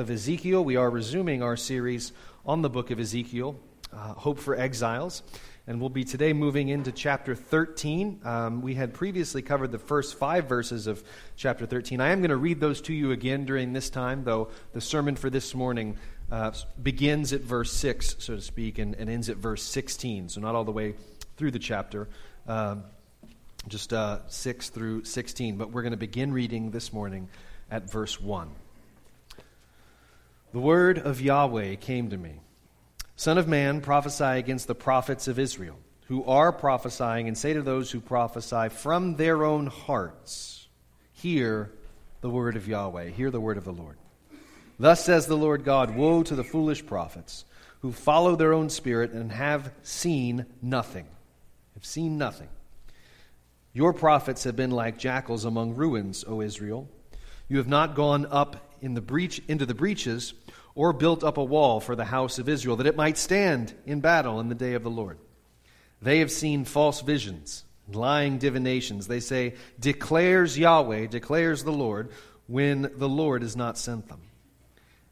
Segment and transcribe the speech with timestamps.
[0.00, 0.64] of Ezekiel.
[0.64, 2.12] We are resuming our series
[2.46, 3.54] on the book of Ezekiel,
[3.92, 5.22] uh, Hope for Exiles.
[5.66, 8.22] And we'll be today moving into chapter 13.
[8.24, 11.04] Um, we had previously covered the first five verses of
[11.36, 12.00] chapter 13.
[12.00, 15.16] I am going to read those to you again during this time, though the sermon
[15.16, 15.98] for this morning
[16.32, 20.30] uh, begins at verse 6, so to speak, and, and, ends at verse 16.
[20.30, 20.94] So not all the way
[21.36, 22.08] through the chapter,
[22.48, 22.76] uh,
[23.68, 25.58] just uh, 6 through 16.
[25.58, 27.28] But we're going to begin reading this morning
[27.70, 28.48] at verse 1.
[30.52, 32.40] The word of Yahweh came to me
[33.14, 37.62] Son of man, prophesy against the prophets of Israel, who are prophesying, and say to
[37.62, 40.66] those who prophesy from their own hearts,
[41.12, 41.70] Hear
[42.20, 43.96] the word of Yahweh, hear the word of the Lord.
[44.76, 47.44] Thus says the Lord God Woe to the foolish prophets
[47.82, 51.06] who follow their own spirit and have seen nothing.
[51.74, 52.48] Have seen nothing.
[53.72, 56.88] Your prophets have been like jackals among ruins, O Israel.
[57.48, 60.32] You have not gone up in the breach, into the breaches
[60.74, 64.00] or built up a wall for the house of Israel, that it might stand in
[64.00, 65.18] battle in the day of the Lord.
[66.02, 69.06] They have seen false visions, lying divinations.
[69.06, 72.10] They say, Declares Yahweh, declares the Lord,
[72.46, 74.22] when the Lord has not sent them.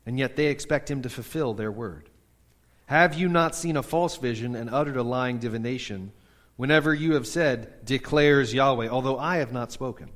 [0.06, 2.08] And yet they expect him to fulfill their word.
[2.86, 6.12] Have you not seen a false vision and uttered a lying divination,
[6.56, 10.08] whenever you have said, Declares Yahweh, although I have not spoken?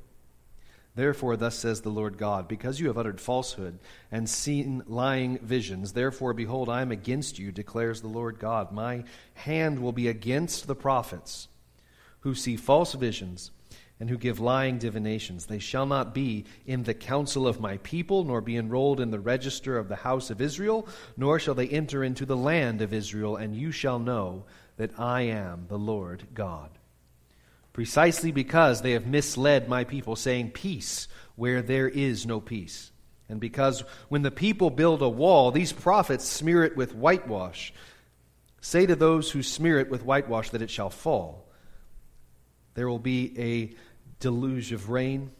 [0.95, 3.79] Therefore, thus says the Lord God, because you have uttered falsehood
[4.11, 8.71] and seen lying visions, therefore, behold, I am against you, declares the Lord God.
[8.71, 11.47] My hand will be against the prophets
[12.19, 13.49] who see false visions
[13.99, 15.47] and who give lying divinations.
[15.47, 19.19] They shall not be in the council of my people, nor be enrolled in the
[19.19, 23.35] register of the house of Israel, nor shall they enter into the land of Israel,
[23.35, 24.45] and you shall know
[24.77, 26.69] that I am the Lord God
[27.73, 32.91] precisely because they have misled my people, saying, Peace, where there is no peace.
[33.29, 37.73] And because when the people build a wall, these prophets smear it with whitewash.
[38.61, 41.49] Say to those who smear it with whitewash that it shall fall.
[42.75, 43.75] There will be a
[44.19, 45.31] deluge of rain,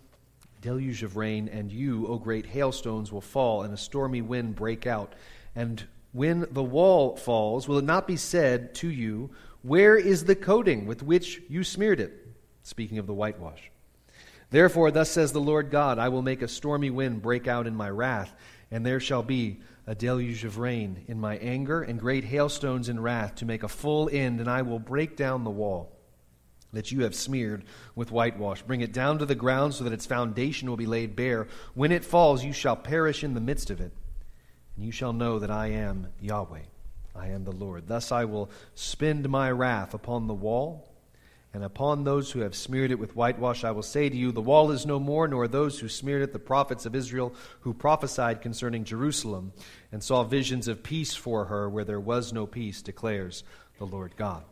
[0.62, 4.88] deluge of rain, and you, O great hailstones, will fall, and a stormy wind break
[4.88, 5.14] out.
[5.56, 10.36] And when the wall falls, will it not be said to you, Where is the
[10.36, 12.23] coating with which you smeared it?
[12.64, 13.70] Speaking of the whitewash.
[14.50, 17.76] Therefore, thus says the Lord God I will make a stormy wind break out in
[17.76, 18.34] my wrath,
[18.72, 23.00] and there shall be a deluge of rain in my anger, and great hailstones in
[23.00, 25.92] wrath to make a full end, and I will break down the wall
[26.72, 27.64] that you have smeared
[27.96, 28.62] with whitewash.
[28.62, 31.48] Bring it down to the ground so that its foundation will be laid bare.
[31.74, 33.92] When it falls, you shall perish in the midst of it,
[34.76, 36.62] and you shall know that I am Yahweh.
[37.16, 37.88] I am the Lord.
[37.88, 40.93] Thus I will spend my wrath upon the wall
[41.54, 44.42] and upon those who have smeared it with whitewash, I will say to you, The
[44.42, 48.42] wall is no more, nor those who smeared it, the prophets of Israel, who prophesied
[48.42, 49.54] concerning Jerusalem,
[49.92, 53.44] and saw visions of peace for her, where there was no peace, declares
[53.78, 54.44] the Lord God.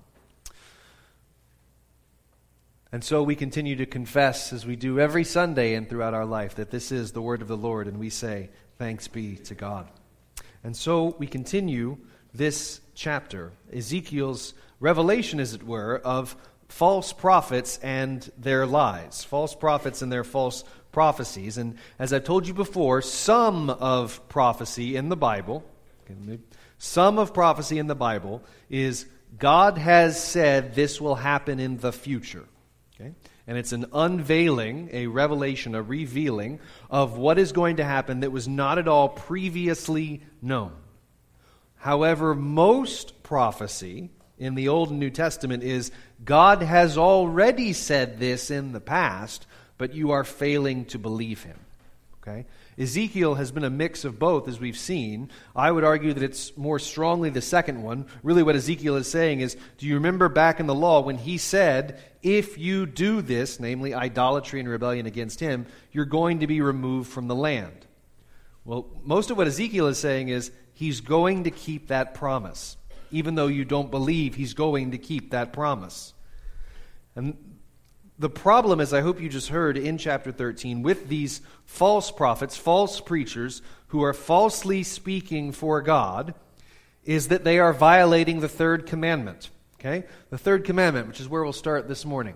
[2.91, 6.55] And so we continue to confess, as we do every Sunday and throughout our life,
[6.55, 9.87] that this is the word of the Lord, and we say, Thanks be to God.
[10.63, 11.97] And so we continue
[12.31, 16.35] this chapter, Ezekiel's revelation, as it were, of
[16.71, 21.57] false prophets and their lies, false prophets and their false prophecies.
[21.57, 25.65] And as I've told you before, some of prophecy in the Bible,
[26.77, 29.05] some of prophecy in the Bible is
[29.37, 32.45] God has said this will happen in the future.
[32.95, 33.13] Okay?
[33.47, 38.31] And it's an unveiling, a revelation, a revealing of what is going to happen that
[38.31, 40.71] was not at all previously known.
[41.75, 44.09] However, most prophecy
[44.41, 45.91] in the Old and New Testament is
[46.23, 51.59] God has already said this in the past, but you are failing to believe him.
[52.21, 52.45] Okay?
[52.77, 55.29] Ezekiel has been a mix of both, as we've seen.
[55.55, 58.05] I would argue that it's more strongly the second one.
[58.21, 61.37] Really, what Ezekiel is saying is do you remember back in the law when he
[61.37, 66.61] said, if you do this, namely idolatry and rebellion against him, you're going to be
[66.61, 67.87] removed from the land?
[68.63, 72.77] Well, most of what Ezekiel is saying is he's going to keep that promise
[73.11, 76.13] even though you don't believe he's going to keep that promise.
[77.15, 77.37] And
[78.17, 82.55] the problem, as I hope you just heard in chapter 13, with these false prophets,
[82.55, 86.35] false preachers who are falsely speaking for God,
[87.03, 89.49] is that they are violating the third commandment.
[89.79, 90.05] Okay?
[90.29, 92.35] The third commandment, which is where we'll start this morning.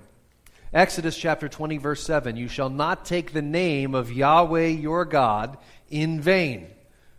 [0.73, 5.57] Exodus chapter 20, verse 7 You shall not take the name of Yahweh your God
[5.89, 6.67] in vain,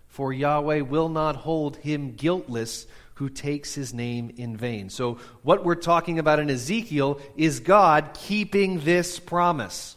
[0.08, 2.86] for Yahweh will not hold him guiltless
[3.16, 4.90] who takes his name in vain.
[4.90, 9.96] So, what we're talking about in Ezekiel is God keeping this promise.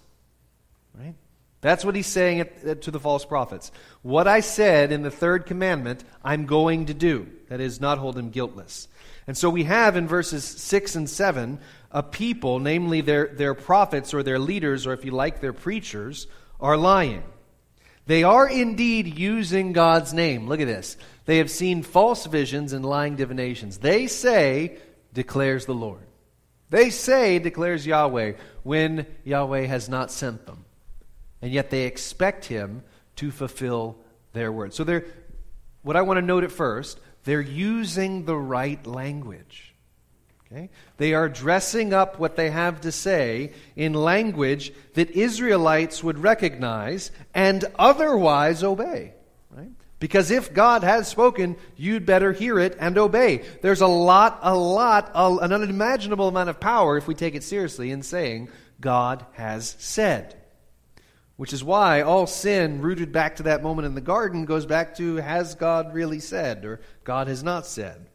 [0.98, 1.16] Right?
[1.62, 2.45] That's what he's saying
[2.81, 3.71] to the false prophets.
[4.01, 7.27] What I said in the third commandment, I'm going to do.
[7.50, 8.88] That is, not hold him guiltless.
[9.27, 11.60] And so we have in verses 6 and 7
[11.92, 16.27] a people, namely their, their prophets or their leaders, or if you like, their preachers,
[16.60, 17.24] are lying.
[18.06, 20.48] They are indeed using God's name.
[20.48, 20.98] Look at this.
[21.30, 23.78] They have seen false visions and lying divinations.
[23.78, 24.78] They say,
[25.14, 26.08] declares the Lord.
[26.72, 28.34] They say, declares Yahweh,
[28.64, 30.66] when Yahweh has not sent them.
[31.40, 32.81] And yet they expect him
[33.18, 34.00] to fulfill
[34.34, 34.74] their word.
[34.74, 35.06] So they're,
[35.84, 39.76] what I want to note at first, they're using the right language.
[40.48, 40.72] Okay?
[40.98, 47.12] They are dressing up what they have to say in language that Israelites would recognize
[47.36, 49.14] and otherwise obey.
[50.00, 53.44] Because if God has spoken, you'd better hear it and obey.
[53.62, 57.44] There's a lot, a lot, a, an unimaginable amount of power, if we take it
[57.44, 58.50] seriously, in saying,
[58.80, 60.36] God has said.
[61.36, 64.96] Which is why all sin, rooted back to that moment in the garden, goes back
[64.96, 68.07] to has God really said or God has not said.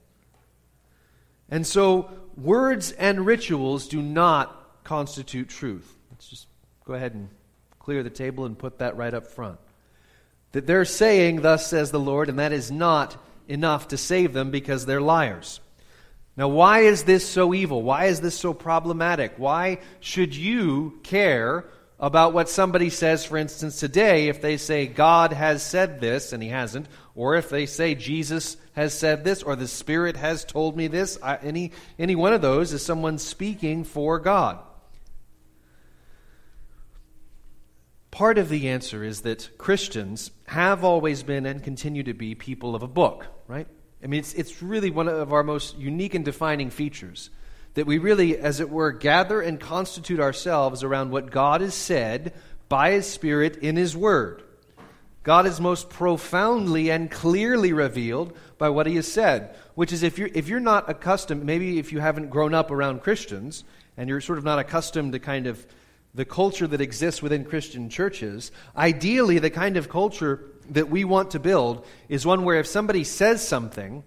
[1.50, 5.94] And so, words and rituals do not constitute truth.
[6.10, 6.48] Let's just
[6.86, 7.28] go ahead and
[7.78, 9.58] clear the table and put that right up front.
[10.54, 13.16] That they're saying, Thus says the Lord, and that is not
[13.48, 15.58] enough to save them because they're liars.
[16.36, 17.82] Now, why is this so evil?
[17.82, 19.34] Why is this so problematic?
[19.36, 21.64] Why should you care
[21.98, 26.40] about what somebody says, for instance, today, if they say, God has said this, and
[26.40, 26.86] he hasn't,
[27.16, 31.18] or if they say, Jesus has said this, or the Spirit has told me this,
[31.20, 34.60] I, any, any one of those is someone speaking for God.
[38.14, 42.76] Part of the answer is that Christians have always been and continue to be people
[42.76, 43.66] of a book, right?
[44.04, 47.30] I mean, it's, it's really one of our most unique and defining features
[47.74, 52.34] that we really, as it were, gather and constitute ourselves around what God has said
[52.68, 54.44] by His Spirit in His Word.
[55.24, 60.20] God is most profoundly and clearly revealed by what He has said, which is if
[60.20, 63.64] you're, if you're not accustomed, maybe if you haven't grown up around Christians
[63.96, 65.66] and you're sort of not accustomed to kind of
[66.14, 71.32] the culture that exists within Christian churches, ideally, the kind of culture that we want
[71.32, 74.04] to build is one where if somebody says something,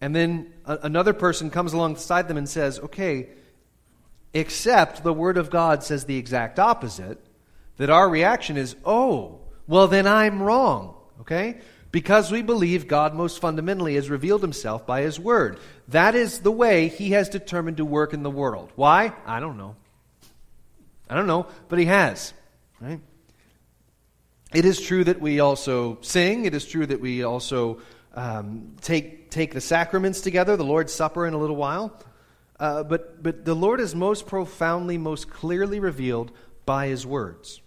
[0.00, 3.28] and then a- another person comes alongside them and says, okay,
[4.32, 7.18] except the Word of God says the exact opposite,
[7.76, 10.94] that our reaction is, oh, well, then I'm wrong.
[11.20, 11.58] Okay?
[11.90, 15.60] Because we believe God most fundamentally has revealed himself by his word.
[15.88, 18.72] That is the way he has determined to work in the world.
[18.76, 19.12] Why?
[19.26, 19.76] I don't know.
[21.12, 22.32] I don't know, but he has.
[22.80, 22.98] Right?
[24.54, 26.46] It is true that we also sing.
[26.46, 27.82] It is true that we also
[28.14, 31.94] um, take, take the sacraments together, the Lord's Supper in a little while.
[32.58, 36.32] Uh, but, but the Lord is most profoundly, most clearly revealed
[36.64, 37.60] by His words.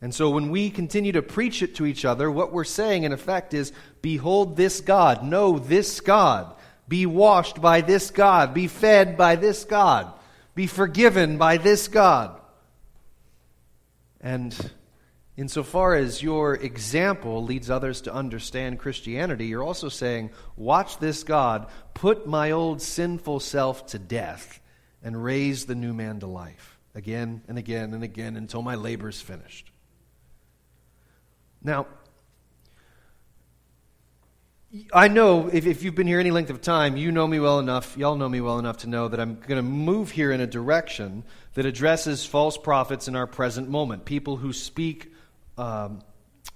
[0.00, 3.12] And so when we continue to preach it to each other, what we're saying in
[3.12, 6.56] effect is Behold this God, know this God,
[6.88, 10.10] be washed by this God, be fed by this God,
[10.54, 12.40] be forgiven by this God.
[14.20, 14.54] And
[15.34, 21.68] Insofar as your example leads others to understand Christianity, you're also saying, Watch this God
[21.94, 24.60] put my old sinful self to death
[25.02, 29.08] and raise the new man to life again and again and again until my labor
[29.08, 29.70] is finished.
[31.62, 31.86] Now,
[34.92, 37.58] I know if, if, you've been here any length of time, you know me well
[37.58, 40.40] enough, y'all know me well enough to know that I'm going to move here in
[40.40, 41.24] a direction
[41.54, 45.12] that addresses false prophets in our present moment, people who speak
[45.58, 46.00] um,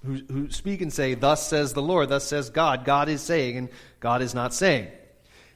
[0.05, 2.85] who, who speak and say, Thus says the Lord, thus says God.
[2.85, 3.69] God is saying, and
[4.01, 4.89] God is not saying.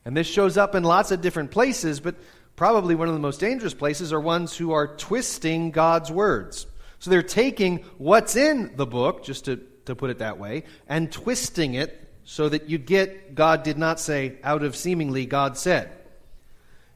[0.04, 2.16] And this shows up in lots of different places, but
[2.56, 6.66] probably one of the most dangerous places are ones who are twisting God's words.
[6.98, 11.10] So they're taking what's in the book, just to, to put it that way, and
[11.10, 15.90] twisting it so that you get God did not say out of seemingly God said.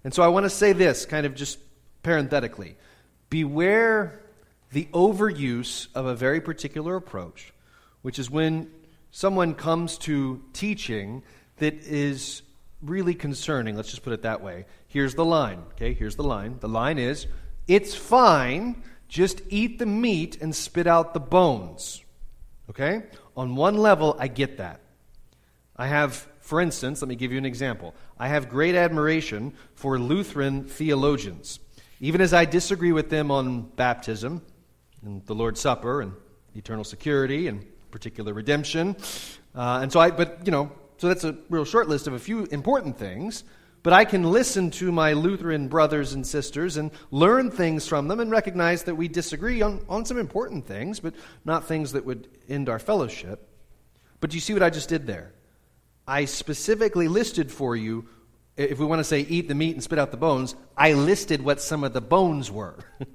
[0.04, 1.58] And so I want to say this, kind of just
[2.02, 2.76] parenthetically
[3.34, 4.20] Beware
[4.70, 7.52] the overuse of a very particular approach,
[8.02, 8.70] which is when
[9.10, 11.24] someone comes to teaching
[11.56, 12.42] that is
[12.80, 13.74] really concerning.
[13.74, 14.66] Let's just put it that way.
[14.86, 15.64] Here's the line.
[15.72, 16.58] Okay, here's the line.
[16.60, 17.26] The line is
[17.66, 22.04] it's fine, just eat the meat and spit out the bones.
[22.70, 23.02] Okay?
[23.36, 24.80] On one level, I get that.
[25.76, 27.94] I have, for instance, let me give you an example.
[28.18, 31.58] I have great admiration for Lutheran theologians.
[32.00, 34.42] Even as I disagree with them on baptism,
[35.04, 36.12] and the Lord's Supper and
[36.54, 38.96] eternal security and particular redemption.
[39.54, 42.18] Uh, and so I, but, you know, so that's a real short list of a
[42.18, 43.44] few important things.
[43.84, 48.18] but I can listen to my Lutheran brothers and sisters and learn things from them
[48.18, 51.14] and recognize that we disagree on, on some important things, but
[51.44, 53.46] not things that would end our fellowship.
[54.20, 55.32] But do you see what I just did there?
[56.06, 58.06] I specifically listed for you,
[58.56, 61.42] if we want to say eat the meat and spit out the bones, I listed
[61.42, 62.76] what some of the bones were.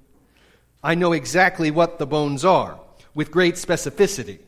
[0.83, 2.79] I know exactly what the bones are
[3.13, 4.39] with great specificity.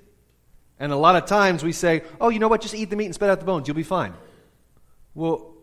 [0.79, 3.05] And a lot of times we say, oh, you know what, just eat the meat
[3.05, 4.13] and spit out the bones, you'll be fine.
[5.13, 5.53] Well,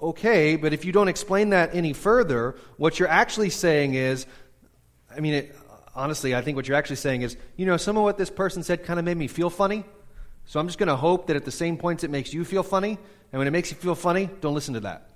[0.00, 4.26] okay, but if you don't explain that any further, what you're actually saying is,
[5.14, 5.56] I mean, it,
[5.94, 8.62] honestly, I think what you're actually saying is, you know, some of what this person
[8.62, 9.84] said kind of made me feel funny.
[10.48, 12.62] So I'm just going to hope that at the same points it makes you feel
[12.62, 12.98] funny,
[13.32, 15.10] and when it makes you feel funny, don't listen to that.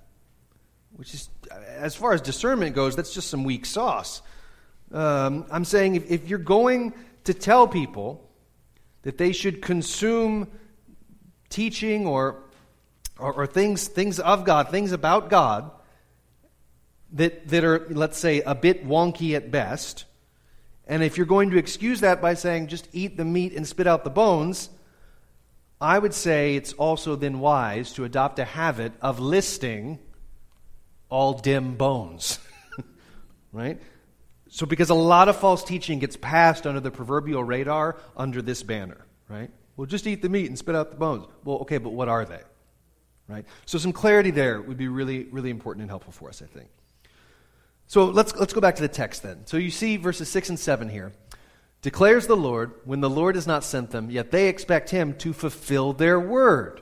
[0.95, 1.27] Which is,
[1.67, 4.21] as far as discernment goes, that's just some weak sauce.
[4.91, 8.29] Um, I'm saying if, if you're going to tell people
[9.01, 10.47] that they should consume
[11.49, 12.43] teaching or
[13.19, 15.71] or, or things, things of God, things about God
[17.13, 20.05] that, that are, let's say, a bit wonky at best.
[20.87, 23.87] And if you're going to excuse that by saying just eat the meat and spit
[23.87, 24.69] out the bones,
[25.83, 29.99] I would say it's also then wise to adopt a habit of listing
[31.09, 32.39] all dim bones.
[33.51, 33.79] right?
[34.49, 38.63] So, because a lot of false teaching gets passed under the proverbial radar under this
[38.63, 39.51] banner, right?
[39.75, 41.25] Well, just eat the meat and spit out the bones.
[41.43, 42.41] Well, okay, but what are they?
[43.27, 43.45] right?
[43.65, 46.69] So some clarity there would be really, really important and helpful for us, I think.
[47.87, 49.45] So let's, let's go back to the text then.
[49.45, 51.13] So you see verses 6 and 7 here.
[51.83, 55.33] Declares the Lord, when the Lord has not sent them, yet they expect him to
[55.33, 56.81] fulfill their word.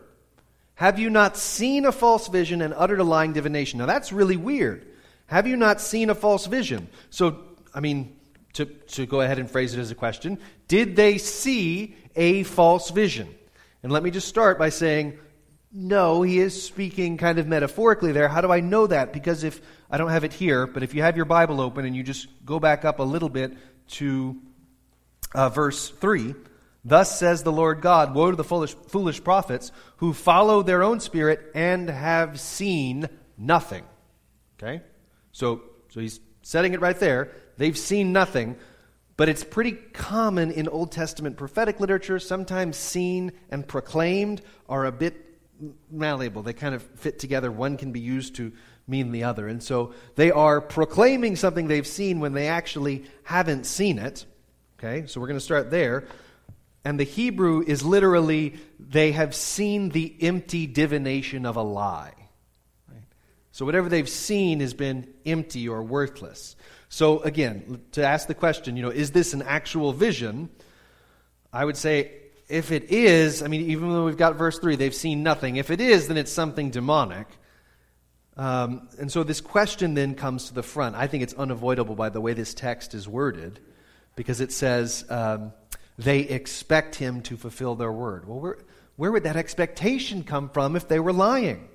[0.75, 3.79] Have you not seen a false vision and uttered a lying divination?
[3.79, 4.87] Now that's really weird.
[5.25, 6.87] Have you not seen a false vision?
[7.09, 7.39] So,
[7.73, 8.15] I mean,
[8.53, 12.91] to, to go ahead and phrase it as a question, did they see a false
[12.91, 13.33] vision?
[13.81, 15.17] And let me just start by saying
[15.73, 18.27] no, he is speaking kind of metaphorically there.
[18.27, 19.13] How do I know that?
[19.13, 21.95] Because if I don't have it here, but if you have your Bible open and
[21.95, 23.57] you just go back up a little bit
[23.91, 24.35] to
[25.33, 26.35] uh, verse 3,
[26.83, 30.99] thus says the Lord God Woe to the foolish, foolish prophets who follow their own
[30.99, 33.07] spirit and have seen
[33.37, 33.83] nothing.
[34.61, 34.81] Okay?
[35.31, 37.31] So, so he's setting it right there.
[37.57, 38.57] They've seen nothing.
[39.17, 42.17] But it's pretty common in Old Testament prophetic literature.
[42.17, 45.15] Sometimes seen and proclaimed are a bit
[45.91, 46.41] malleable.
[46.41, 47.51] They kind of fit together.
[47.51, 48.51] One can be used to
[48.87, 49.47] mean the other.
[49.47, 54.25] And so they are proclaiming something they've seen when they actually haven't seen it.
[54.83, 56.05] Okay, so we're going to start there.
[56.83, 62.15] And the Hebrew is literally, they have seen the empty divination of a lie.
[63.51, 66.55] So whatever they've seen has been empty or worthless.
[66.89, 70.49] So again, to ask the question, you know, is this an actual vision?
[71.53, 72.13] I would say
[72.49, 75.57] if it is, I mean, even though we've got verse 3, they've seen nothing.
[75.57, 77.27] If it is, then it's something demonic.
[78.35, 80.95] Um, and so this question then comes to the front.
[80.95, 83.59] I think it's unavoidable by the way this text is worded,
[84.15, 85.53] because it says, um,
[85.97, 88.27] they expect him to fulfill their word.
[88.27, 88.57] Well, where,
[88.95, 91.67] where would that expectation come from if they were lying?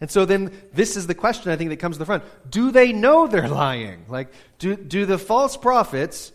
[0.00, 2.24] And so then this is the question I think that comes to the front.
[2.48, 4.04] Do they know they're lying?
[4.08, 6.32] Like, do, do the false prophets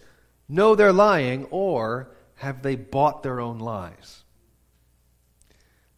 [0.48, 4.24] know they're lying, or have they bought their own lies?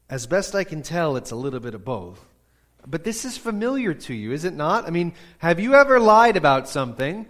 [0.09, 2.19] As best I can tell, it's a little bit of both.
[2.85, 4.85] But this is familiar to you, is it not?
[4.85, 7.27] I mean, have you ever lied about something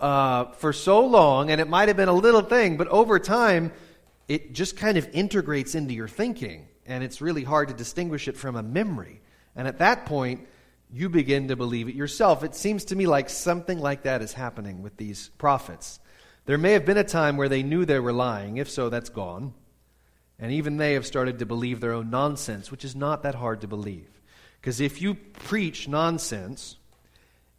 [0.00, 3.72] uh, for so long, and it might have been a little thing, but over time,
[4.28, 8.36] it just kind of integrates into your thinking, and it's really hard to distinguish it
[8.36, 9.20] from a memory.
[9.54, 10.46] And at that point,
[10.92, 12.42] you begin to believe it yourself.
[12.42, 16.00] It seems to me like something like that is happening with these prophets.
[16.46, 18.56] There may have been a time where they knew they were lying.
[18.56, 19.54] If so, that's gone.
[20.38, 23.60] And even they have started to believe their own nonsense, which is not that hard
[23.60, 24.08] to believe.
[24.60, 26.76] Because if you preach nonsense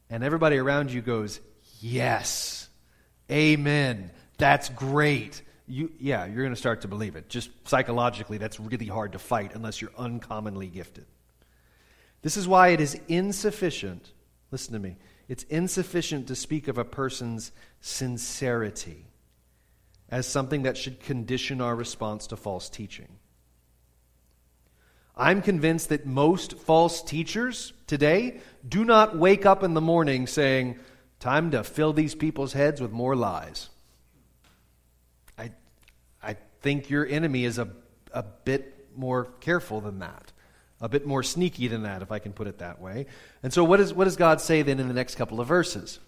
[0.09, 1.39] and everybody around you goes,
[1.83, 2.69] Yes,
[3.31, 7.27] amen, that's great, you, yeah, you're going to start to believe it.
[7.27, 11.05] Just psychologically, that's really hard to fight unless you're uncommonly gifted.
[12.21, 14.11] This is why it is insufficient,
[14.51, 14.97] listen to me,
[15.27, 19.07] it's insufficient to speak of a person's sincerity
[20.09, 23.07] as something that should condition our response to false teaching.
[25.15, 30.79] I'm convinced that most false teachers today do not wake up in the morning saying,
[31.21, 33.69] Time to fill these people's heads with more lies.
[35.37, 35.51] I,
[36.21, 37.69] I think your enemy is a,
[38.11, 40.33] a bit more careful than that
[40.81, 43.05] a bit more sneaky than that, if I can put it that way.
[43.43, 45.99] And so, what, is, what does God say then in the next couple of verses?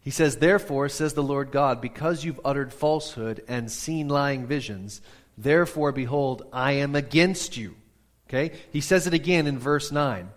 [0.00, 5.02] He says, Therefore, says the Lord God, because you've uttered falsehood and seen lying visions,
[5.36, 7.76] therefore, behold, I am against you.
[8.28, 8.56] Okay?
[8.72, 10.30] He says it again in verse 9.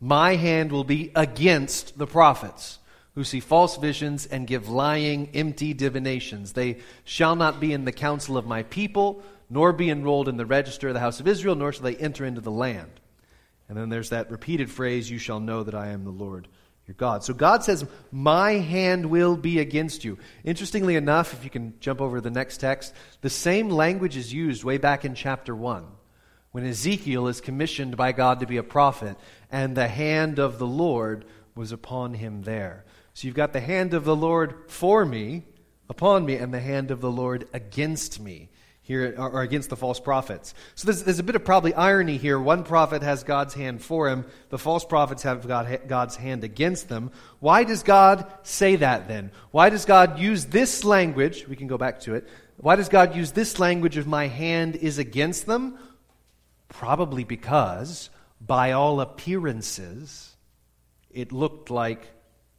[0.00, 2.77] my hand will be against the prophets
[3.18, 6.52] who see false visions and give lying, empty divinations.
[6.52, 10.46] They shall not be in the council of my people, nor be enrolled in the
[10.46, 13.00] register of the house of Israel, nor shall they enter into the land.
[13.68, 16.46] And then there's that repeated phrase, You shall know that I am the Lord
[16.86, 17.24] your God.
[17.24, 20.16] So God says, My hand will be against you.
[20.44, 24.32] Interestingly enough, if you can jump over to the next text, the same language is
[24.32, 25.84] used way back in chapter 1
[26.52, 29.16] when Ezekiel is commissioned by God to be a prophet,
[29.50, 31.24] and the hand of the Lord
[31.56, 32.84] was upon him there.
[33.18, 35.42] So you've got the hand of the Lord for me,
[35.88, 38.48] upon me, and the hand of the Lord against me
[38.80, 40.54] here, or against the false prophets.
[40.76, 42.38] So there's, there's a bit of probably irony here.
[42.38, 46.88] One prophet has God's hand for him, the false prophets have God, God's hand against
[46.88, 47.10] them.
[47.40, 49.32] Why does God say that then?
[49.50, 51.48] Why does God use this language?
[51.48, 52.28] We can go back to it.
[52.58, 55.76] Why does God use this language of my hand is against them?
[56.68, 58.10] Probably because,
[58.40, 60.36] by all appearances,
[61.10, 62.06] it looked like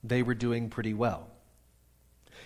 [0.03, 1.27] they were doing pretty well.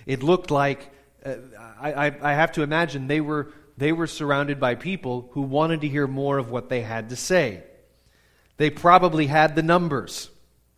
[0.06, 0.92] It looked like,
[1.26, 1.36] uh,
[1.80, 5.82] I, I, I have to imagine, they were they were surrounded by people who wanted
[5.82, 7.64] to hear more of what they had to say.
[8.58, 10.30] They probably had the numbers,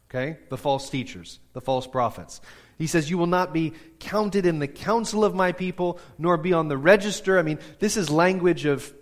[0.09, 0.37] okay?
[0.49, 2.39] The false teachers, the false prophets.
[2.77, 6.53] He says, You will not be counted in the council of my people, nor be
[6.53, 7.37] on the register.
[7.37, 8.93] I mean, this is language of,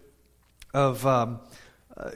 [0.74, 1.40] of um,
[1.96, 2.12] uh,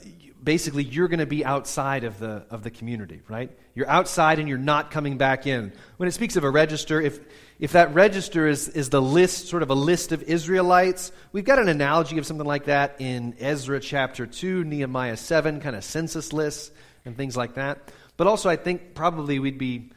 [0.47, 3.51] basically, you're going to be outside of the, of the community, right?
[3.75, 5.73] You're outside and you're not coming back in.
[5.97, 7.19] When it speaks of a register, if,
[7.59, 11.59] if that register is, is the list, sort of a list of Israelites, we've got
[11.59, 16.31] an analogy of something like that in Ezra chapter 2, Nehemiah 7, kind of census
[16.31, 16.71] lists
[17.03, 17.91] and things like that.
[18.15, 19.91] But also, I think probably we'd be,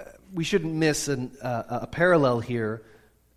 [0.00, 2.82] uh, we shouldn't miss an, uh, a parallel here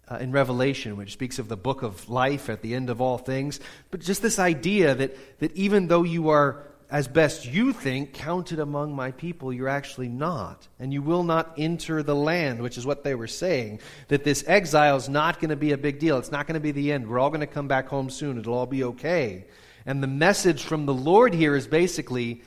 [0.10, 3.18] uh, in Revelation, which speaks of the book of life at the end of all
[3.18, 3.60] things.
[3.92, 8.60] But just this idea that, that even though you are as best you think, counted
[8.60, 10.68] among my people, you're actually not.
[10.80, 13.80] And you will not enter the land, which is what they were saying.
[14.10, 16.20] That this exile is not going to be a big deal.
[16.20, 17.08] It's not going to be the end.
[17.08, 18.38] We're all going to come back home soon.
[18.38, 19.46] It'll all be okay.
[19.88, 22.44] And the message from the Lord here is basically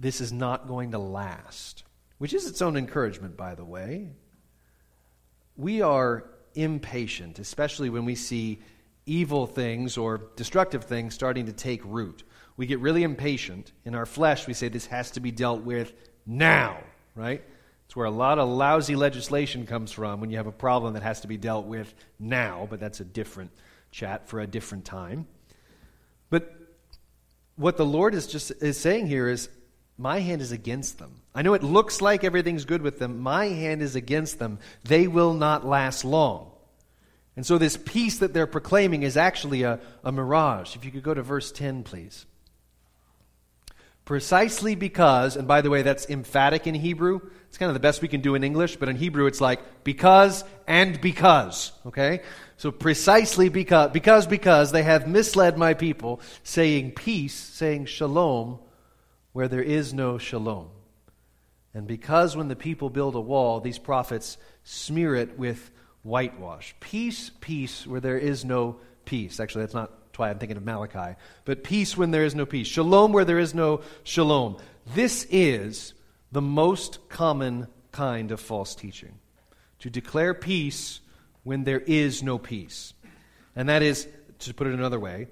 [0.00, 1.84] this is not going to last,
[2.16, 4.08] which is its own encouragement, by the way.
[5.56, 8.60] We are impatient, especially when we see
[9.04, 12.24] evil things or destructive things starting to take root
[12.56, 13.72] we get really impatient.
[13.84, 15.92] In our flesh, we say this has to be dealt with
[16.24, 16.82] now,
[17.14, 17.42] right?
[17.84, 21.02] It's where a lot of lousy legislation comes from when you have a problem that
[21.02, 23.50] has to be dealt with now, but that's a different
[23.90, 25.26] chat for a different time.
[26.30, 26.52] But
[27.56, 29.48] what the Lord is just is saying here is
[29.98, 31.20] my hand is against them.
[31.36, 33.20] I know it looks like everything's good with them.
[33.20, 34.58] My hand is against them.
[34.84, 36.50] They will not last long.
[37.36, 40.74] And so, this peace that they're proclaiming is actually a, a mirage.
[40.74, 42.24] If you could go to verse 10, please.
[44.06, 47.20] Precisely because, and by the way, that's emphatic in Hebrew.
[47.48, 49.60] It's kind of the best we can do in English, but in Hebrew it's like
[49.84, 51.72] because and because.
[51.84, 52.20] Okay?
[52.56, 58.60] So precisely because, because, because they have misled my people, saying peace, saying shalom,
[59.32, 60.68] where there is no shalom.
[61.76, 65.70] And because when the people build a wall, these prophets smear it with
[66.02, 66.74] whitewash.
[66.80, 69.38] Peace, peace, where there is no peace.
[69.40, 71.18] Actually, that's not why I'm thinking of Malachi.
[71.44, 72.66] But peace when there is no peace.
[72.66, 74.56] Shalom where there is no shalom.
[74.94, 75.92] This is
[76.32, 79.18] the most common kind of false teaching.
[79.80, 81.00] To declare peace
[81.42, 82.94] when there is no peace.
[83.54, 84.08] And that is,
[84.38, 85.26] to put it another way,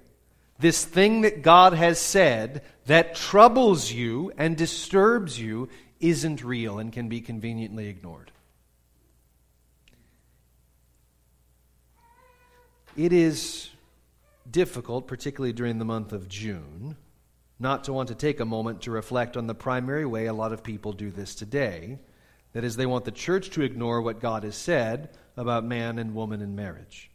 [0.59, 5.69] this thing that God has said that troubles you and disturbs you
[6.05, 8.31] isn't real and can be conveniently ignored.
[12.95, 13.71] It is
[14.49, 16.97] difficult, particularly during the month of June,
[17.59, 20.53] not to want to take a moment to reflect on the primary way a lot
[20.53, 21.99] of people do this today.
[22.53, 26.15] That is, they want the church to ignore what God has said about man and
[26.15, 27.11] woman in marriage.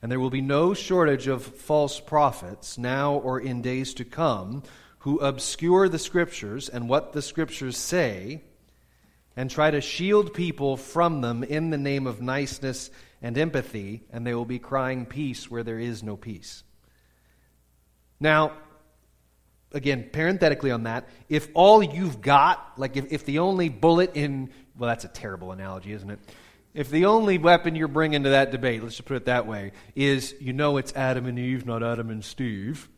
[0.00, 4.62] And there will be no shortage of false prophets, now or in days to come,
[5.02, 8.42] who obscure the Scriptures and what the Scriptures say
[9.36, 12.88] and try to shield people from them in the name of niceness
[13.20, 16.62] and empathy, and they will be crying peace where there is no peace.
[18.20, 18.52] Now,
[19.72, 24.50] again, parenthetically on that, if all you've got, like if, if the only bullet in,
[24.78, 26.20] well, that's a terrible analogy, isn't it?
[26.74, 29.72] If the only weapon you're bringing to that debate, let's just put it that way,
[29.96, 32.88] is you know it's Adam and Eve, not Adam and Steve,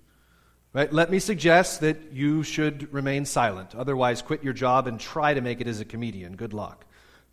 [0.75, 0.93] right?
[0.93, 3.75] Let me suggest that you should remain silent.
[3.75, 6.37] Otherwise, quit your job and try to make it as a comedian.
[6.37, 6.85] Good luck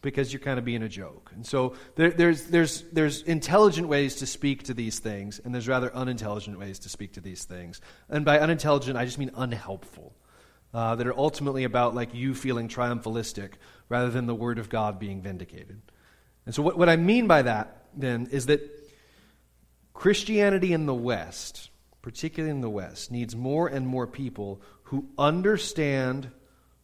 [0.02, 1.32] because you're kind of being a joke.
[1.36, 5.68] And so there, there's, there's, there's intelligent ways to speak to these things, and there's
[5.68, 7.82] rather unintelligent ways to speak to these things.
[8.10, 10.16] And by unintelligent, I just mean unhelpful.
[10.74, 13.54] uh, that are ultimately about like you feeling triumphalistic
[13.90, 15.82] rather than the Word of God being vindicated.
[16.46, 18.62] And so, what, what I mean by that then is that
[19.94, 21.70] Christianity in the West,
[22.02, 26.32] particularly in the West, needs more and more people who understand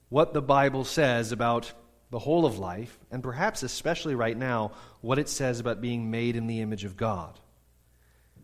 [0.10, 1.74] what the Bible says about
[2.10, 6.36] the whole of life, and perhaps especially right now, what it says about being made
[6.36, 7.40] in the image of God.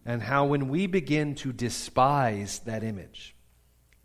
[0.06, 3.36] And how when we begin to despise that image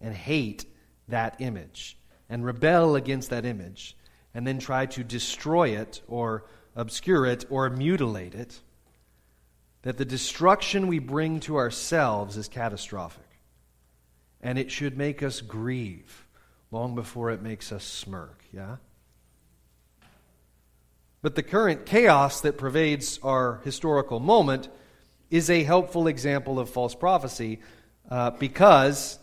[0.00, 0.64] and hate
[1.08, 3.96] that image and rebel against that image
[4.32, 6.44] and then try to destroy it or
[6.76, 8.60] obscure it or mutilate it,
[9.88, 13.24] that the destruction we bring to ourselves is catastrophic.
[14.42, 16.26] And it should make us grieve
[16.70, 18.76] long before it makes us smirk, yeah?
[21.22, 24.68] But the current chaos that pervades our historical moment
[25.30, 27.60] is a helpful example of false prophecy
[28.10, 29.18] uh, because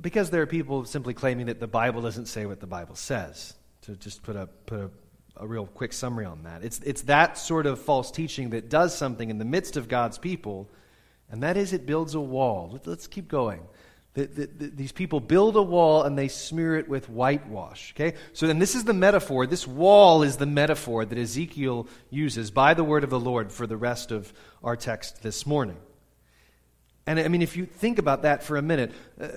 [0.00, 3.52] because there are people simply claiming that the Bible doesn't say what the Bible says.
[3.82, 4.90] To just put a put a,
[5.36, 8.96] a real quick summary on that, it's it's that sort of false teaching that does
[8.96, 10.68] something in the midst of God's people,
[11.30, 12.80] and that is it builds a wall.
[12.84, 13.60] Let's keep going.
[14.14, 17.92] The, the, the, these people build a wall and they smear it with whitewash.
[17.96, 18.16] Okay?
[18.32, 19.44] So then this is the metaphor.
[19.44, 23.66] This wall is the metaphor that Ezekiel uses by the word of the Lord for
[23.66, 25.76] the rest of our text this morning.
[27.08, 29.28] And I mean, if you think about that for a minute, uh,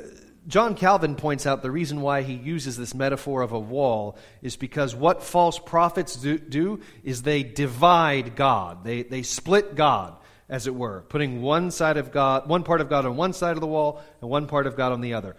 [0.47, 4.55] John Calvin points out the reason why he uses this metaphor of a wall is
[4.55, 10.15] because what false prophets do, do is they divide God, they, they split God
[10.47, 13.55] as it were, putting one side of God, one part of God on one side
[13.55, 15.35] of the wall and one part of God on the other.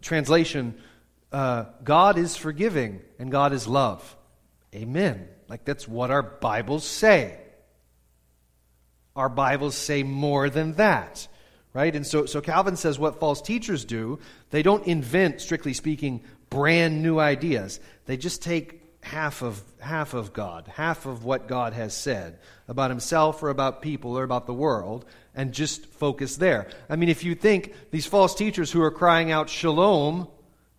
[0.00, 0.78] Translation:
[1.32, 4.16] uh, God is forgiving and God is love.
[4.74, 5.28] Amen.
[5.48, 7.38] Like that's what our Bibles say.
[9.16, 11.26] Our Bibles say more than that,
[11.74, 11.94] right?
[11.94, 14.18] And so, so Calvin says what false teachers do,
[14.50, 17.80] they don't invent, strictly speaking, brand new ideas.
[18.06, 22.90] They just take half of, half of God, half of what God has said about
[22.90, 25.04] himself or about people or about the world,
[25.34, 26.68] and just focus there.
[26.88, 30.28] I mean, if you think these false teachers who are crying out shalom,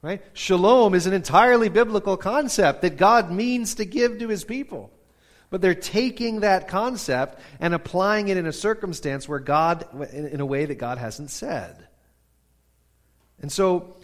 [0.02, 0.22] right?
[0.34, 4.92] Shalom is an entirely biblical concept that God means to give to his people.
[5.54, 10.46] But they're taking that concept and applying it in a circumstance where God, in a
[10.48, 11.88] way that God hasn't said.
[13.40, 13.96] And so,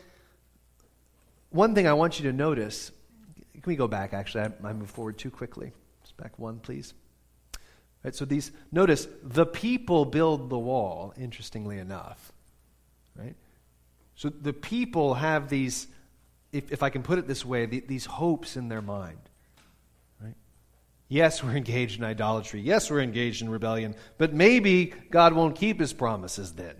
[1.50, 2.92] one thing I want you to notice
[3.54, 4.44] can we go back, actually?
[4.44, 5.72] I, I moved forward too quickly.
[6.04, 6.94] Just back one, please.
[8.04, 12.32] Right, so these, notice, the people build the wall, interestingly enough.
[13.16, 13.36] Right?
[14.16, 15.88] So the people have these,
[16.52, 19.29] if, if I can put it this way, the, these hopes in their mind.
[21.12, 22.62] Yes, we're engaged in idolatry.
[22.62, 23.96] Yes, we're engaged in rebellion.
[24.20, 26.76] But maybe God won't keep his promises then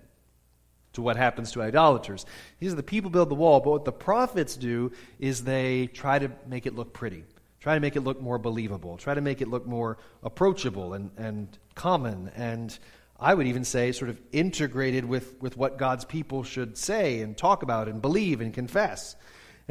[0.92, 2.24] to what happens to idolaters.
[2.58, 6.20] He says the people build the wall, but what the prophets do is they try
[6.20, 7.24] to make it look pretty,
[7.58, 11.10] try to make it look more believable, try to make it look more approachable and,
[11.16, 12.78] and common, and
[13.18, 17.36] I would even say sort of integrated with, with what God's people should say and
[17.36, 19.14] talk about and believe and confess.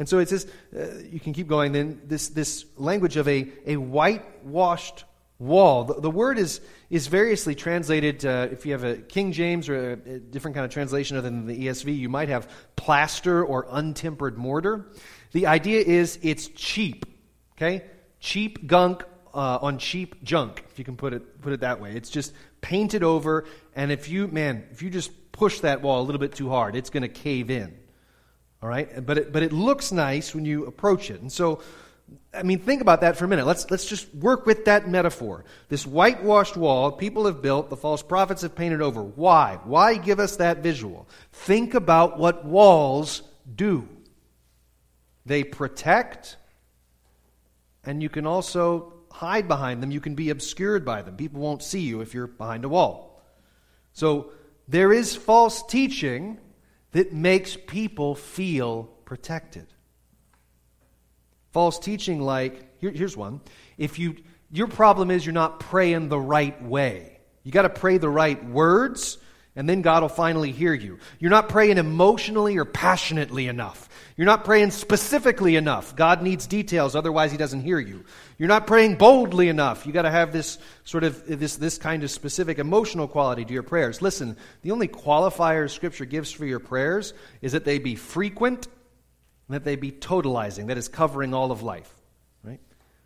[0.00, 3.52] And so it says, uh, you can keep going then, this, this language of a,
[3.66, 5.04] a whitewashed
[5.38, 5.84] wall.
[5.84, 8.24] The, the, word is, is variously translated.
[8.24, 11.28] Uh, if you have a King James or a, a, different kind of translation other
[11.28, 14.86] than the ESV, you might have plaster or untempered mortar.
[15.32, 17.04] The idea is it's cheap,
[17.58, 17.84] okay?
[18.20, 21.92] Cheap gunk uh, on cheap junk, if you can put it, put it that way.
[21.92, 22.32] It's just
[22.62, 23.44] painted over,
[23.76, 26.74] and if you, man, if you just push that wall a little bit too hard,
[26.74, 27.79] it's going to cave in.
[28.62, 29.04] All right?
[29.04, 31.20] But it, but it looks nice when you approach it.
[31.20, 31.62] And so,
[32.34, 33.46] I mean, think about that for a minute.
[33.46, 35.44] Let's, let's just work with that metaphor.
[35.68, 39.02] This whitewashed wall people have built, the false prophets have painted over.
[39.02, 39.58] Why?
[39.64, 41.08] Why give us that visual?
[41.32, 43.22] Think about what walls
[43.54, 43.88] do.
[45.24, 46.36] They protect,
[47.84, 49.90] and you can also hide behind them.
[49.90, 51.16] You can be obscured by them.
[51.16, 53.22] People won't see you if you're behind a wall.
[53.92, 54.32] So
[54.68, 56.38] there is false teaching
[56.92, 59.66] that makes people feel protected.
[61.52, 63.40] False teaching like, here, here's one.
[63.76, 64.16] If you,
[64.50, 67.18] your problem is you're not praying the right way.
[67.42, 69.18] You got to pray the right words,
[69.56, 70.98] and then God will finally hear you.
[71.18, 73.88] You're not praying emotionally or passionately enough.
[74.16, 75.96] You're not praying specifically enough.
[75.96, 78.04] God needs details, otherwise He doesn't hear you.
[78.40, 79.86] You're not praying boldly enough.
[79.86, 83.52] You got to have this sort of this this kind of specific emotional quality to
[83.52, 84.00] your prayers.
[84.00, 89.54] Listen, the only qualifier Scripture gives for your prayers is that they be frequent and
[89.56, 91.92] that they be totalizing, that is, covering all of life.
[92.42, 92.60] Right?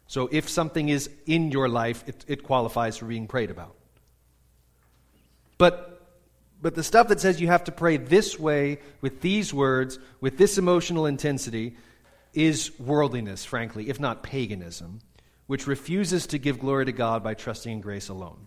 [0.07, 3.75] So if something is in your life, it, it qualifies for being prayed about.
[5.59, 6.01] But
[6.63, 10.39] But the stuff that says you have to pray this way, with these words, with
[10.39, 11.77] this emotional intensity,
[12.35, 15.01] is worldliness, frankly, if not paganism,
[15.47, 18.47] which refuses to give glory to God by trusting in grace alone.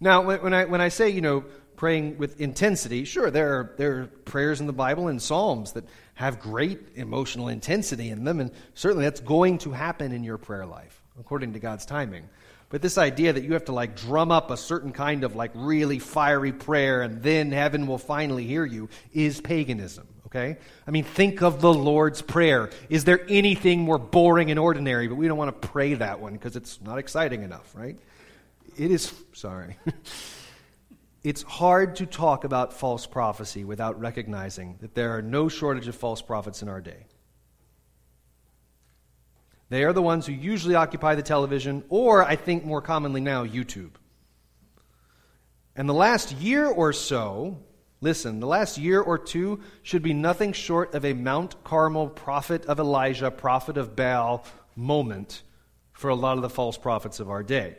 [0.00, 1.44] Now, when I, when I say, you know,
[1.76, 5.84] praying with intensity, sure, there are, there are prayers in the Bible and Psalms that
[6.14, 10.66] have great emotional intensity in them, and certainly that's going to happen in your prayer
[10.66, 12.28] life, according to God's timing.
[12.70, 15.52] But this idea that you have to like drum up a certain kind of like
[15.54, 20.58] really fiery prayer and then heaven will finally hear you is paganism, okay?
[20.86, 22.70] I mean, think of the Lord's Prayer.
[22.88, 25.08] Is there anything more boring and ordinary?
[25.08, 27.96] But we don't want to pray that one because it's not exciting enough, right?
[28.76, 29.76] It is, sorry.
[31.24, 35.96] it's hard to talk about false prophecy without recognizing that there are no shortage of
[35.96, 37.06] false prophets in our day.
[39.70, 43.44] They are the ones who usually occupy the television, or I think more commonly now,
[43.44, 43.90] YouTube.
[45.76, 47.58] And the last year or so,
[48.00, 52.66] listen, the last year or two should be nothing short of a Mount Carmel prophet
[52.66, 54.44] of Elijah, prophet of Baal
[54.76, 55.42] moment
[55.92, 57.76] for a lot of the false prophets of our day.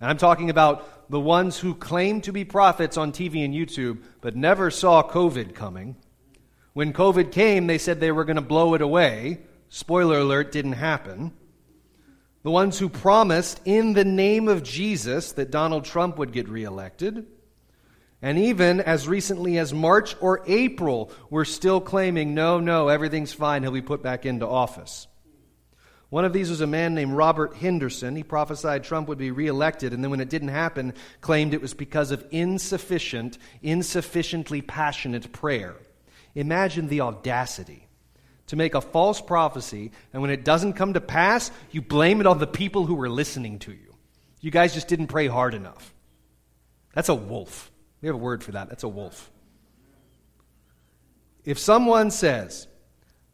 [0.00, 4.02] And I'm talking about the ones who claim to be prophets on TV and YouTube,
[4.20, 5.96] but never saw COVID coming.
[6.74, 9.38] When COVID came, they said they were going to blow it away.
[9.68, 11.32] Spoiler alert, didn't happen.
[12.42, 17.26] The ones who promised in the name of Jesus that Donald Trump would get reelected.
[18.26, 23.62] And even as recently as March or April, we're still claiming, no, no, everything's fine,
[23.62, 25.06] he'll be put back into office.
[26.08, 28.16] One of these was a man named Robert Henderson.
[28.16, 31.72] He prophesied Trump would be reelected, and then when it didn't happen, claimed it was
[31.72, 35.76] because of insufficient, insufficiently passionate prayer.
[36.34, 37.86] Imagine the audacity
[38.48, 42.26] to make a false prophecy, and when it doesn't come to pass, you blame it
[42.26, 43.94] on the people who were listening to you.
[44.40, 45.94] You guys just didn't pray hard enough.
[46.92, 47.70] That's a wolf.
[48.00, 48.68] We have a word for that.
[48.68, 49.30] That's a wolf.
[51.44, 52.66] If someone says,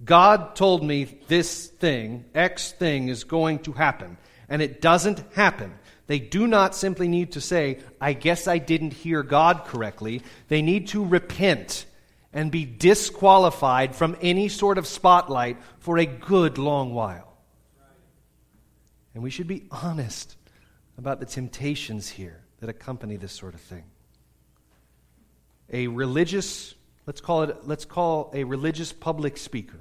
[0.04, 5.72] God told me this thing, X thing, is going to happen, and it doesn't happen,
[6.06, 10.22] they do not simply need to say, I guess I didn't hear God correctly.
[10.48, 11.86] They need to repent
[12.32, 17.38] and be disqualified from any sort of spotlight for a good long while.
[19.14, 20.36] And we should be honest
[20.98, 23.84] about the temptations here that accompany this sort of thing.
[25.72, 26.74] A religious,
[27.06, 29.80] let's call it, let's call a religious public speaker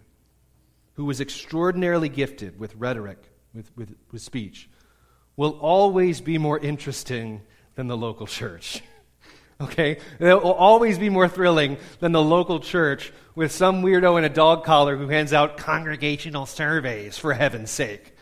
[0.93, 3.17] who was extraordinarily gifted with rhetoric,
[3.53, 4.69] with, with, with speech,
[5.35, 7.41] will always be more interesting
[7.75, 8.81] than the local church.
[9.61, 9.99] Okay?
[10.19, 14.29] It will always be more thrilling than the local church with some weirdo in a
[14.29, 18.15] dog collar who hands out congregational surveys, for heaven's sake.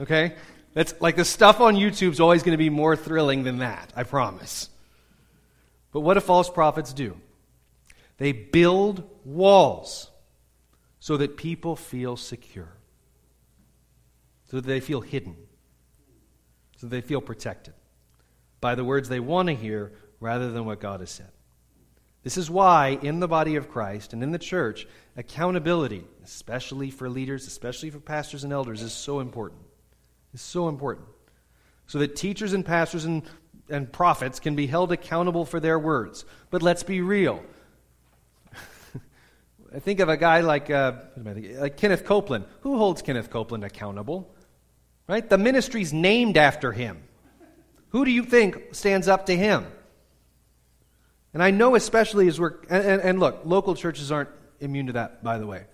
[0.00, 0.34] Okay?
[0.72, 3.92] That's like the stuff on YouTube is always going to be more thrilling than that,
[3.96, 4.70] I promise.
[5.92, 7.16] But what do false prophets do?
[8.18, 10.10] They build walls
[11.00, 12.72] so that people feel secure,
[14.50, 15.36] so that they feel hidden,
[16.76, 17.74] so that they feel protected
[18.60, 21.30] by the words they want to hear rather than what God has said.
[22.24, 27.08] This is why, in the body of Christ and in the church, accountability, especially for
[27.08, 29.62] leaders, especially for pastors and elders, is so important.
[30.34, 31.06] It's so important.
[31.86, 33.22] So that teachers and pastors and,
[33.68, 36.24] and prophets can be held accountable for their words.
[36.50, 37.42] But let's be real.
[39.74, 42.44] I think of a guy like, uh, like Kenneth Copeland.
[42.60, 44.34] Who holds Kenneth Copeland accountable?
[45.06, 45.28] Right?
[45.28, 47.02] The ministry's named after him.
[47.90, 49.66] Who do you think stands up to him?
[51.32, 54.92] And I know, especially as we're, and, and, and, look, local churches aren't immune to
[54.94, 55.64] that, by the way.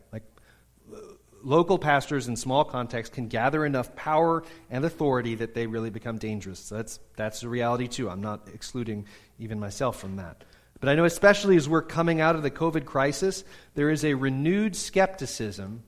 [1.45, 6.17] Local pastors in small contexts can gather enough power and authority that they really become
[6.17, 6.59] dangerous.
[6.59, 8.09] So that's, that's a reality, too.
[8.09, 9.05] I'm not excluding
[9.39, 10.43] even myself from that.
[10.81, 14.15] But I know, especially as we're coming out of the COVID crisis, there is a
[14.15, 15.83] renewed skepticism,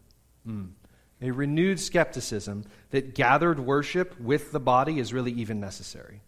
[0.44, 0.66] hmm,
[1.20, 6.20] a renewed skepticism that gathered worship with the body is really even necessary.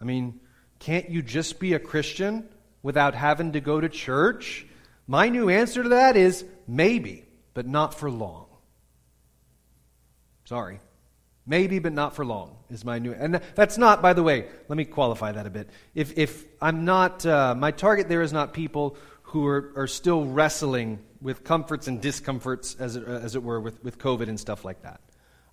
[0.00, 0.40] I mean,
[0.78, 2.48] can't you just be a Christian
[2.82, 4.66] without having to go to church?
[5.06, 7.25] My new answer to that is maybe,
[7.56, 8.48] but not for long.
[10.44, 10.78] Sorry.
[11.46, 13.14] Maybe, but not for long, is my new.
[13.14, 15.70] And that's not, by the way, let me qualify that a bit.
[15.94, 20.26] If, if I'm not, uh, my target there is not people who are, are still
[20.26, 24.62] wrestling with comforts and discomforts, as it, as it were, with, with COVID and stuff
[24.62, 25.00] like that.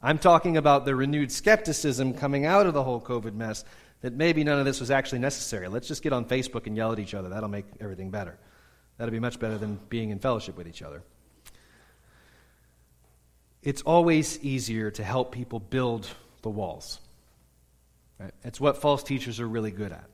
[0.01, 3.63] I'm talking about the renewed skepticism coming out of the whole COVID mess
[4.01, 5.69] that maybe none of this was actually necessary.
[5.69, 7.29] Let's just get on Facebook and yell at each other.
[7.29, 8.37] That'll make everything better.
[8.97, 11.01] That'll be much better than being in fellowship with each other.
[13.63, 16.07] It's always easier to help people build
[16.41, 16.99] the walls.
[18.19, 18.33] Right?
[18.43, 20.05] It's what false teachers are really good at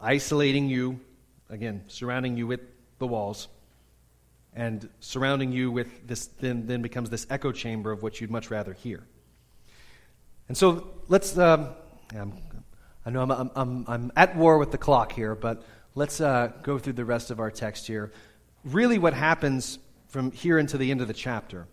[0.00, 1.00] isolating you,
[1.48, 2.60] again, surrounding you with
[2.98, 3.48] the walls,
[4.54, 8.50] and surrounding you with this, then, then becomes this echo chamber of what you'd much
[8.50, 9.02] rather hear.
[10.46, 11.70] And so let's, um,
[13.06, 15.62] i know I'm, I'm, I'm, I'm, at war with the clock here, but
[15.94, 18.12] let's uh, go through the rest of our text here.
[18.62, 21.66] Really, what happens from here into the end of the chapter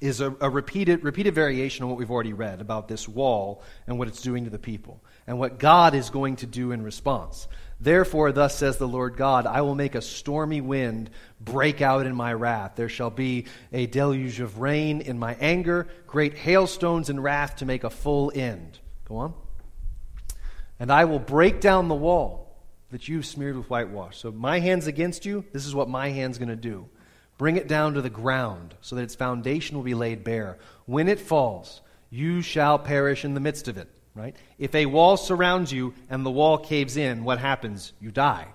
[0.00, 3.98] is a, a, repeated, repeated variation on what we've already read about this wall and
[3.98, 7.48] what it's doing to the people, and what God is going to do in response.
[7.80, 12.14] Therefore, thus says the Lord God, I will make a stormy wind break out in
[12.14, 12.72] my wrath.
[12.76, 17.66] There shall be a deluge of rain in my anger, great hailstones in wrath to
[17.66, 18.78] make a full end.
[19.06, 19.34] Go on.
[20.80, 22.56] And I will break down the wall
[22.90, 24.16] that you've smeared with whitewash.
[24.16, 25.44] So, my hand's against you.
[25.52, 26.88] This is what my hand's going to do.
[27.38, 30.58] Bring it down to the ground so that its foundation will be laid bare.
[30.86, 33.88] When it falls, you shall perish in the midst of it.
[34.14, 34.34] Right?
[34.58, 37.92] If a wall surrounds you and the wall caves in, what happens?
[38.00, 38.48] You die.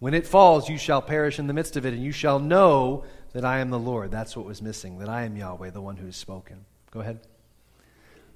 [0.00, 3.04] When it falls, you shall perish in the midst of it, and you shall know
[3.32, 4.10] that I am the Lord.
[4.10, 6.64] That's what was missing, that I am Yahweh, the one who has spoken.
[6.90, 7.20] Go ahead.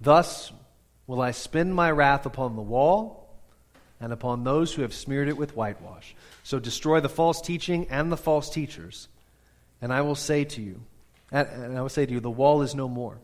[0.00, 0.52] Thus
[1.06, 3.28] will I spend my wrath upon the wall
[4.00, 6.14] and upon those who have smeared it with whitewash.
[6.42, 9.08] So destroy the false teaching and the false teachers
[9.82, 10.80] and I will say to you,
[11.30, 13.18] and I will say to you, the wall is no more,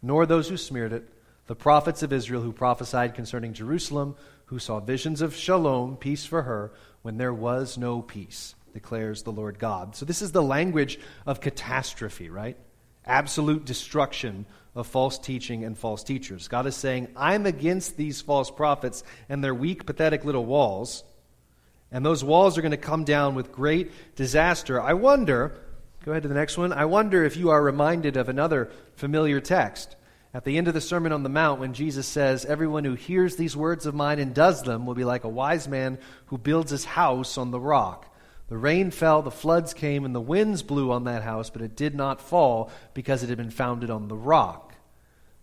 [0.00, 1.06] nor those who smeared it,
[1.46, 4.14] the prophets of Israel who prophesied concerning Jerusalem,
[4.46, 9.32] who saw visions of shalom, peace for her, when there was no peace, declares the
[9.32, 9.96] Lord God.
[9.96, 12.56] So this is the language of catastrophe, right?
[13.04, 16.48] Absolute destruction of false teaching and false teachers.
[16.48, 21.02] God is saying, I'm against these false prophets and their weak, pathetic little walls.
[21.90, 24.80] And those walls are going to come down with great disaster.
[24.80, 25.58] I wonder
[26.08, 26.72] Go ahead to the next one.
[26.72, 29.94] I wonder if you are reminded of another familiar text.
[30.32, 33.36] At the end of the Sermon on the Mount, when Jesus says, Everyone who hears
[33.36, 36.70] these words of mine and does them will be like a wise man who builds
[36.70, 38.10] his house on the rock.
[38.48, 41.76] The rain fell, the floods came, and the winds blew on that house, but it
[41.76, 44.72] did not fall because it had been founded on the rock.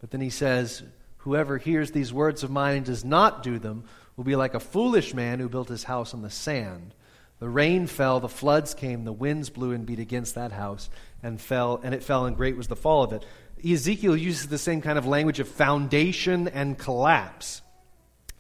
[0.02, 0.82] But then he says,
[1.18, 3.84] Whoever hears these words of mine and does not do them
[4.18, 6.96] will be like a foolish man who built his house on the sand.
[7.40, 10.90] The rain fell, the floods came, the winds blew and beat against that house
[11.22, 13.26] and fell, and it fell, and great was the fall of it.
[13.64, 17.62] Ezekiel uses the same kind of language of foundation and collapse.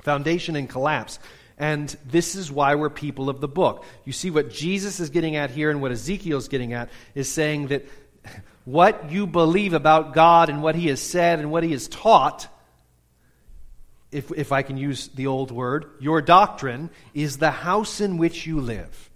[0.04, 1.20] Foundation and collapse.
[1.58, 3.86] And this is why we're people of the book.
[4.04, 7.68] You see what Jesus is getting at here and what Ezekiel's getting at is saying
[7.68, 7.86] that
[8.66, 12.48] what you believe about God and what he has said and what he has taught
[14.16, 18.48] if, if I can use the old word, your doctrine is the house in which
[18.48, 19.10] you live.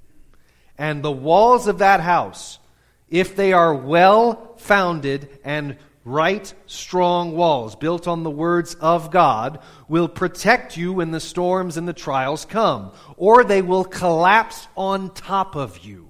[0.77, 2.59] And the walls of that house,
[3.07, 9.59] if they are well founded and right, strong walls built on the words of God,
[9.88, 15.13] will protect you when the storms and the trials come, or they will collapse on
[15.13, 16.09] top of you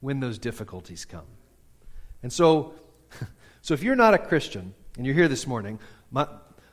[0.00, 1.26] when those difficulties come.
[2.24, 2.74] And so,
[3.62, 5.78] so if you're not a Christian and you're here this morning,
[6.10, 6.26] my,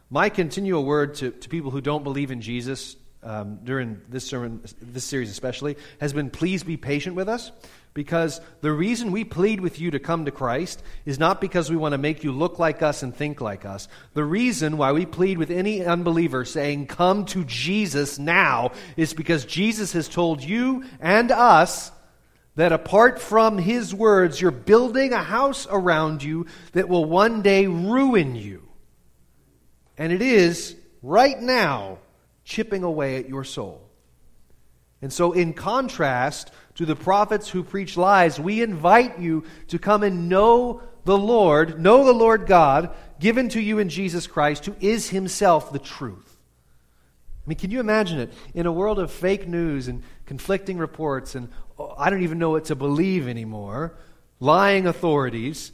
[0.09, 4.61] my continual word to, to people who don't believe in Jesus um, during this sermon,
[4.81, 7.51] this series especially, has been please be patient with us
[7.93, 11.75] because the reason we plead with you to come to Christ is not because we
[11.75, 13.87] want to make you look like us and think like us.
[14.13, 19.45] The reason why we plead with any unbeliever saying, Come to Jesus now, is because
[19.45, 21.91] Jesus has told you and us
[22.55, 27.67] that apart from his words, you're building a house around you that will one day
[27.67, 28.66] ruin you.
[29.97, 31.97] And it is, right now,
[32.43, 33.81] chipping away at your soul.
[35.01, 40.03] And so, in contrast to the prophets who preach lies, we invite you to come
[40.03, 44.75] and know the Lord, know the Lord God, given to you in Jesus Christ, who
[44.79, 46.37] is himself the truth.
[47.45, 48.33] I mean, can you imagine it?
[48.53, 52.49] In a world of fake news and conflicting reports, and oh, I don't even know
[52.49, 53.97] what to believe anymore,
[54.39, 55.71] lying authorities,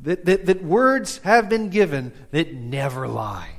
[0.00, 3.57] that, that, that words have been given that never lie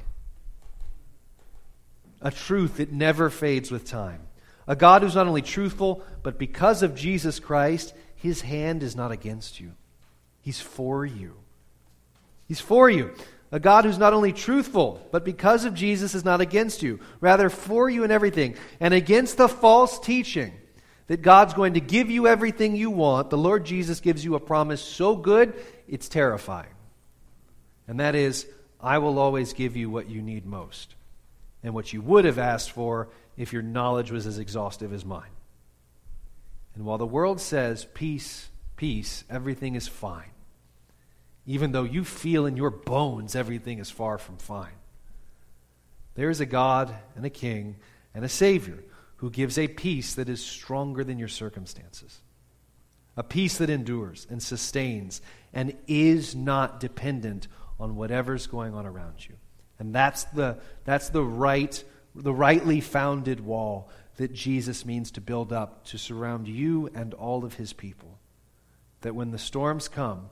[2.21, 4.21] a truth that never fades with time.
[4.67, 9.11] A God who's not only truthful, but because of Jesus Christ, his hand is not
[9.11, 9.71] against you.
[10.41, 11.35] He's for you.
[12.47, 13.13] He's for you.
[13.51, 17.49] A God who's not only truthful, but because of Jesus is not against you, rather
[17.49, 20.53] for you in everything, and against the false teaching
[21.07, 23.31] that God's going to give you everything you want.
[23.31, 25.55] The Lord Jesus gives you a promise so good,
[25.87, 26.69] it's terrifying.
[27.87, 28.45] And that is,
[28.79, 30.93] I will always give you what you need most
[31.63, 35.31] and what you would have asked for if your knowledge was as exhaustive as mine.
[36.75, 40.31] And while the world says, peace, peace, everything is fine,
[41.45, 44.73] even though you feel in your bones everything is far from fine,
[46.15, 47.77] there is a God and a King
[48.13, 48.83] and a Savior
[49.17, 52.21] who gives a peace that is stronger than your circumstances,
[53.17, 55.21] a peace that endures and sustains
[55.53, 57.47] and is not dependent
[57.79, 59.35] on whatever's going on around you.
[59.79, 61.81] And that's the, that's the right,
[62.13, 67.45] the rightly founded wall that Jesus means to build up to surround you and all
[67.45, 68.19] of his people.
[69.01, 70.29] That when the storms come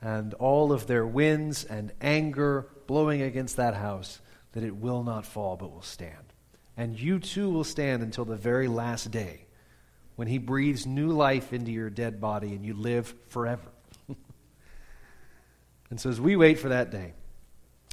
[0.00, 4.20] and all of their winds and anger blowing against that house,
[4.52, 6.32] that it will not fall but will stand.
[6.76, 9.46] And you too will stand until the very last day
[10.14, 13.68] when he breathes new life into your dead body and you live forever.
[15.90, 17.14] and so as we wait for that day,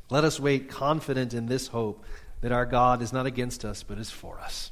[0.09, 2.03] let us wait confident in this hope
[2.41, 4.71] that our God is not against us but is for us.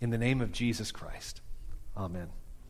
[0.00, 1.40] In the name of Jesus Christ.
[1.96, 2.28] Amen.